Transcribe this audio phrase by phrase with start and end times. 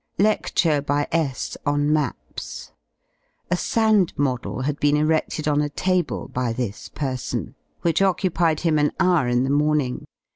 [0.17, 2.71] Le(5turc by S on maps.
[3.51, 8.79] A sand model had been eredled on a table by this person, which occupied him
[8.79, 10.05] an hour in the morning.